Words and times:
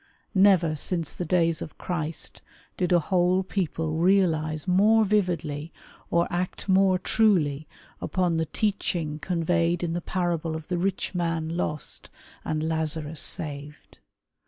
Never 0.33 0.75
since 0.75 1.13
the 1.13 1.25
days 1.25 1.61
of 1.61 1.77
Christ 1.77 2.41
did 2.75 2.91
a 2.91 2.99
whole 2.99 3.43
people 3.43 3.97
realize 3.97 4.67
more 4.67 5.05
vividly 5.05 5.71
or 6.09 6.25
act 6.33 6.67
more 6.67 6.97
truly 6.97 7.67
upon 8.01 8.37
the 8.37 8.47
teaching 8.47 9.19
conveyed 9.19 9.83
in 9.83 9.93
the 9.93 10.01
parable 10.01 10.55
of 10.55 10.69
the 10.69 10.79
rich 10.79 11.13
man 11.13 11.49
lost 11.55 12.09
and 12.43 12.67
Lazarus 12.67 13.21
saved. 13.21 13.99